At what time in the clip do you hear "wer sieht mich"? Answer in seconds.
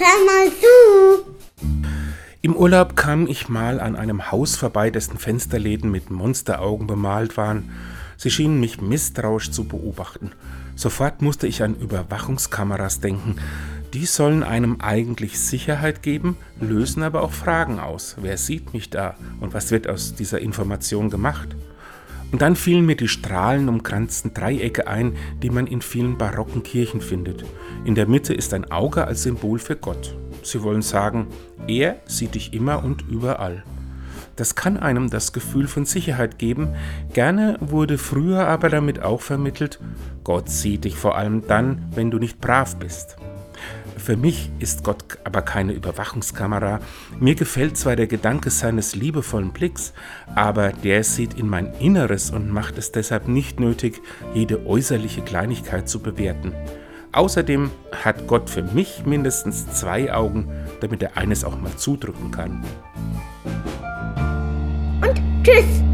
18.20-18.88